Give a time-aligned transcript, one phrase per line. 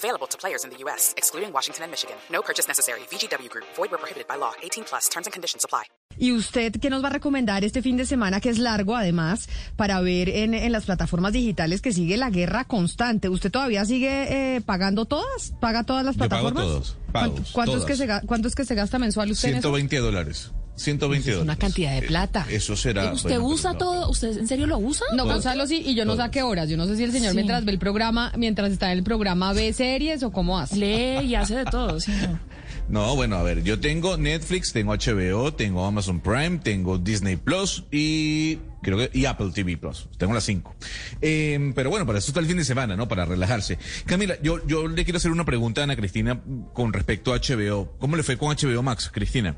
[0.00, 2.16] Available to players in the U.S., excluding Washington and Michigan.
[2.32, 3.00] No purchase necessary.
[3.10, 3.66] VGW Group.
[3.76, 4.52] Void where prohibited by law.
[4.62, 5.08] 18 plus.
[5.10, 5.84] Terms and conditions apply.
[6.18, 9.48] ¿Y usted qué nos va a recomendar este fin de semana, que es largo además,
[9.76, 13.28] para ver en, en las plataformas digitales que sigue la guerra constante?
[13.28, 15.52] ¿Usted todavía sigue eh, pagando todas?
[15.60, 16.64] ¿Paga todas las Yo pago plataformas?
[16.64, 17.98] todos, ¿Cuánto, pagos, cuánto es todas.
[17.98, 19.68] que se, ¿Cuánto es que se gasta mensual usted en eso?
[19.68, 20.50] 120 dólares.
[20.76, 22.46] 120 Es una cantidad de Eh, plata.
[22.50, 23.12] Eso será.
[23.12, 23.78] ¿Usted bueno, usa no.
[23.78, 24.10] todo?
[24.10, 25.06] ¿Usted en serio lo usa?
[25.14, 25.24] No.
[25.26, 26.68] Gonzalo sí, y yo no sé a qué horas.
[26.70, 27.36] Yo no sé si el señor Sí.
[27.36, 30.76] mientras ve el programa, mientras está en el programa ve series o cómo hace.
[30.76, 32.38] Lee y hace de todo, sí, no.
[32.88, 37.84] No, bueno, a ver, yo tengo Netflix, tengo HBO, tengo Amazon Prime, tengo Disney Plus
[37.92, 40.08] y creo que y Apple TV Plus.
[40.18, 40.74] Tengo las cinco.
[41.20, 43.06] Eh, pero bueno, para eso está el fin de semana, ¿no?
[43.06, 43.78] Para relajarse.
[44.06, 46.40] Camila, yo, yo le quiero hacer una pregunta a Ana Cristina
[46.72, 47.92] con respecto a HBO.
[48.00, 49.56] ¿Cómo le fue con HBO Max, Cristina?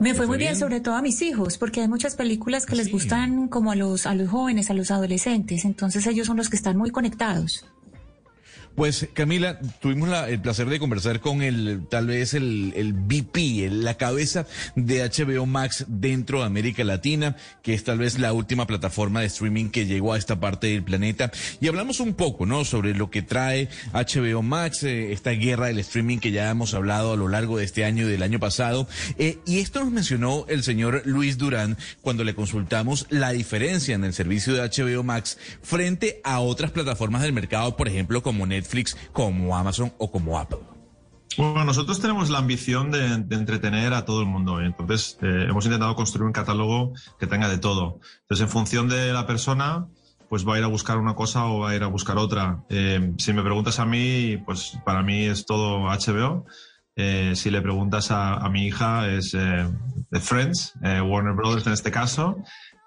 [0.00, 0.60] Me fue muy bien, bien?
[0.60, 4.06] sobre todo a mis hijos, porque hay muchas películas que les gustan como a los,
[4.06, 7.64] a los jóvenes, a los adolescentes, entonces ellos son los que están muy conectados.
[8.76, 13.64] Pues Camila, tuvimos la- el placer de conversar con el, tal vez el, el VP,
[13.64, 18.34] el- la cabeza de HBO Max dentro de América Latina, que es tal vez la
[18.34, 21.32] última plataforma de streaming que llegó a esta parte del planeta.
[21.58, 22.66] Y hablamos un poco, ¿no?
[22.66, 27.14] Sobre lo que trae HBO Max, eh, esta guerra del streaming que ya hemos hablado
[27.14, 28.86] a lo largo de este año y del año pasado.
[29.18, 34.04] Eh, y esto nos mencionó el señor Luis Durán cuando le consultamos la diferencia en
[34.04, 38.65] el servicio de HBO Max frente a otras plataformas del mercado, por ejemplo, como Netflix,
[39.12, 40.58] como Amazon o como Apple.
[41.36, 44.60] Bueno, nosotros tenemos la ambición de, entretener a todo el mundo.
[44.60, 44.66] ¿eh?
[44.66, 48.00] Entonces, eh, hemos intentado construir un catálogo que tenga de todo.
[48.22, 49.86] Entonces, en función de la persona,
[50.30, 52.64] pues va a ir a buscar una cosa o va a ir a buscar otra.
[52.70, 56.46] Eh, si me preguntas a mí, pues para mí es todo HBO.
[57.34, 59.36] Si le preguntas a, mi hija, es
[60.12, 62.38] Friends, Warner Brothers en este caso.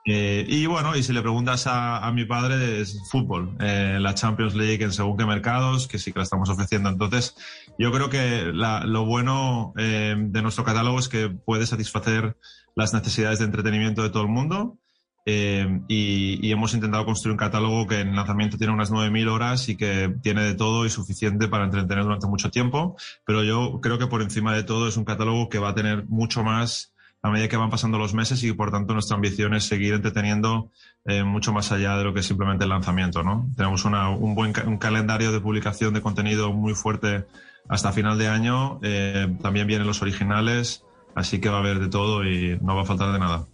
[0.06, 4.16] Eh, y bueno, y si le preguntas a, a mi padre, es fútbol, eh, la
[4.16, 6.90] Champions League en según qué mercados, que sí que la estamos ofreciendo.
[6.90, 7.36] Entonces,
[7.78, 12.38] yo creo que la- lo bueno eh, de nuestro catálogo es que puede satisfacer
[12.76, 14.78] las necesidades de entretenimiento de todo el mundo.
[15.26, 19.68] eh, y, y hemos intentado construir un catálogo que en lanzamiento tiene unas 9.000 horas
[19.70, 22.96] y que tiene de todo y suficiente para entretener durante mucho tiempo.
[23.26, 26.06] Pero yo creo que por encima de todo es un catálogo que va a tener
[26.08, 29.66] mucho más a medida que van pasando los meses y por tanto nuestra ambición es
[29.66, 30.72] seguir entreteniendo
[31.06, 33.24] eh, mucho más allá de lo que es simplemente el lanzamiento.
[33.24, 33.50] ¿no?
[33.56, 37.26] Tenemos una- un buen ca- un calendario de publicación de contenido muy fuerte
[37.68, 38.80] hasta final de año.
[38.84, 40.84] eh, también vienen los originales,
[41.16, 43.46] así que va a haber de todo y no va a faltar de nada.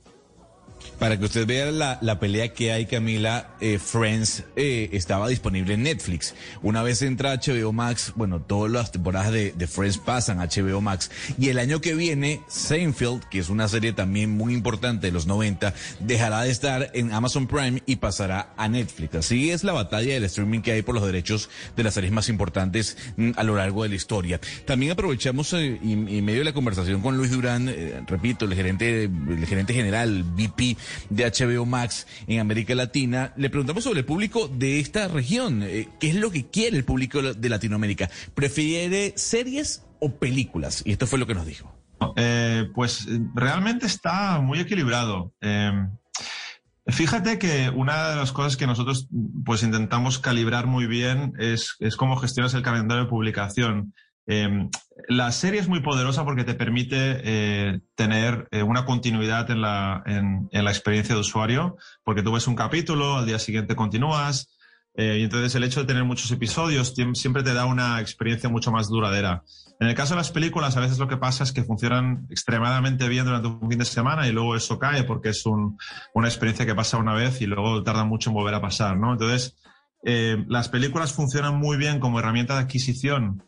[1.00, 5.74] Para que usted vea la, la pelea que hay, Camila, eh, Friends eh, estaba disponible
[5.74, 6.34] en Netflix.
[6.62, 10.82] Una vez entra HBO Max, bueno, todas las temporadas de, de Friends pasan a HBO
[10.82, 11.12] Max.
[11.38, 15.28] Y el año que viene, Seinfeld, que es una serie también muy importante de los
[15.28, 19.16] 90, dejará de estar en Amazon Prime y pasará a Netflix.
[19.16, 22.30] Así es la batalla del streaming que hay por los derechos de las series más
[22.30, 24.40] importantes mm, a lo largo de la historia.
[24.66, 28.54] También aprovechamos eh, y, y medio de la conversación con Luis Durán, eh, repito, el
[28.54, 30.75] gerente, el gerente general, VP
[31.10, 35.64] de HBO Max en América Latina, le preguntamos sobre el público de esta región.
[35.64, 38.10] eh, ¿Qué es lo que quiere el público de Latinoamérica?
[38.34, 40.82] ¿Prefiere series o películas?
[40.86, 41.74] Y esto fue lo que nos dijo.
[42.16, 45.34] Eh, pues realmente está muy equilibrado.
[45.42, 45.88] Eh,
[46.88, 49.08] fíjate que una de las cosas que nosotros
[49.44, 53.94] pues intentamos calibrar muy bien es, es cómo gestionas el calendario de publicación.
[54.28, 54.70] Eh,
[55.08, 60.02] la serie es muy poderosa porque te permite eh, tener eh, una continuidad en la,
[60.06, 64.58] en, en la experiencia de usuario, porque tú ves un capítulo, al día siguiente continúas,
[64.96, 68.72] eh, y entonces el hecho de tener muchos episodios siempre te da una experiencia mucho
[68.72, 69.44] más duradera.
[69.82, 73.10] En el caso de las películas, a veces lo que pasa es que funcionan extremadamente
[73.10, 75.78] bien durante un fin de semana y luego eso cae porque es un-
[76.14, 79.12] una experiencia que pasa una vez y luego tarda mucho en volver a pasar, ¿no?
[79.12, 79.58] Entonces,
[80.06, 83.44] eh, las películas funcionan muy bien como herramienta de adquisición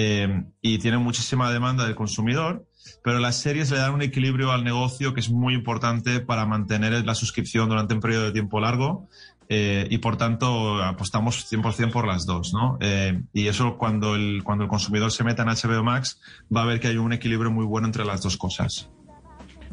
[0.00, 2.64] eh, y tienen muchísima demanda del consumidor,
[3.02, 7.04] pero las series le dan un equilibrio al negocio que es muy importante para mantener
[7.04, 9.08] la suscripción durante un periodo de tiempo largo
[9.48, 12.78] eh, y por tanto apostamos 100% por las dos, ¿no?
[12.80, 16.20] Eh, y eso cuando el, cuando el consumidor se meta en HBO Max
[16.54, 18.88] va a ver que hay un equilibrio muy bueno entre las dos cosas.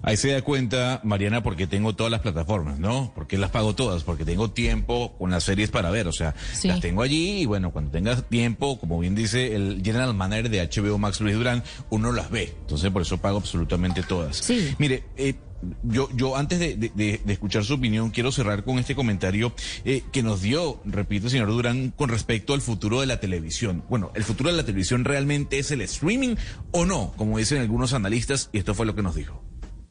[0.02, 3.12] Ahí se da cuenta, Mariana, porque tengo todas las plataformas, ¿no?
[3.16, 6.68] Porque las pago todas, porque tengo tiempo con las series para ver, o sea, Sí.
[6.68, 10.62] las tengo allí y bueno, cuando tengas tiempo, como bien dice el general manager de
[10.62, 12.54] HBO Max Luis Durán, uno las ve.
[12.62, 14.38] Entonces por eso pago absolutamente todas.
[14.38, 14.76] Sí.
[14.78, 15.36] Mire, eh,
[15.84, 19.52] yo, yo antes de, de- de- de escuchar su opinión, quiero cerrar con este comentario
[19.86, 23.84] eh, que nos dio, repito, señor Durán, con respecto al futuro de la televisión.
[23.90, 26.36] Bueno, ¿el futuro de la televisión realmente es el streaming
[26.72, 27.14] o no?
[27.18, 29.42] Como dicen algunos analistas, y esto fue lo que nos dijo.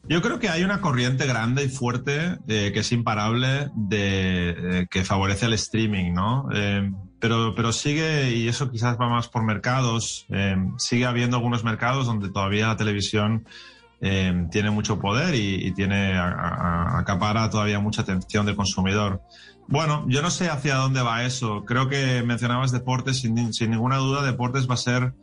[0.07, 4.87] Yo creo que hay una corriente grande y fuerte eh, que es imparable de eh,
[4.89, 6.47] que favorece el streaming, ¿no?
[6.53, 11.63] Eh, pero, pero sigue, y eso quizás va más por mercados, eh, sigue habiendo algunos
[11.63, 13.47] mercados donde todavía la televisión
[14.51, 19.23] tiene mucho poder y, tiene acapara todavía mucha atención del consumidor.
[19.67, 21.65] Bueno, yo no sé hacia dónde va eso.
[21.65, 25.13] Creo que mencionabas deportes, sin, sin ninguna duda, deportes va a ser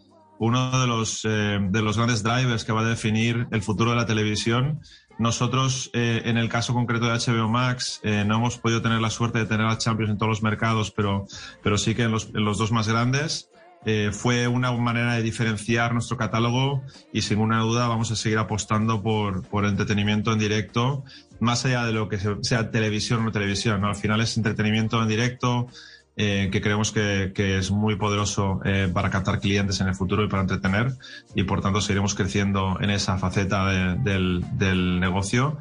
[0.44, 3.96] uno de los, eh, de los grandes drivers que va a definir el futuro de
[3.96, 4.80] la televisión.
[5.18, 9.10] Nosotros, eh, en el caso concreto de HBO Max, eh, no hemos podido tener la
[9.10, 11.26] suerte de tener a Champions en todos los mercados, pero,
[11.62, 13.48] pero sí que en los, en los dos más grandes.
[14.12, 19.02] Fue una manera de diferenciar nuestro catálogo y sin ninguna duda vamos a seguir apostando
[19.02, 21.02] por, por entretenimiento en directo,
[21.40, 23.80] más allá de lo que se- sea televisión o no televisión.
[23.80, 23.88] ¿no?
[23.88, 25.66] Al final es entretenimiento en directo,
[26.16, 30.24] eh, que creemos que, que es muy poderoso eh, para captar clientes en el futuro
[30.24, 30.92] y para entretener
[31.34, 35.58] y por tanto seguiremos creciendo en esa faceta de- del, del negocio.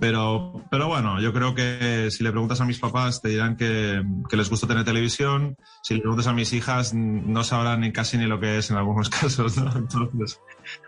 [0.00, 4.02] Pero, pero bueno, yo creo que si le preguntas a mis papás te dirán que,
[4.28, 5.56] que les gusta tener televisión.
[5.84, 9.08] Si le preguntas a mis hijas no sabrán casi ni lo que es en algunos
[9.20, 9.56] casos.
[9.56, 9.70] ¿no?
[9.76, 10.40] Entonces,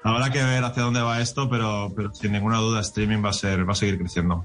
[0.03, 3.33] habrá que ver hacia dónde va esto, pero, pero sin ninguna duda streaming va a,
[3.33, 4.45] ser, va a seguir creciendo.